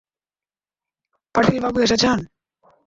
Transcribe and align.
পাটিল 1.35 1.57
বাবু 1.63 1.77
এসেছেন। 1.85 2.17